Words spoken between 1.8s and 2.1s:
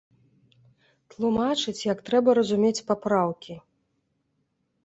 як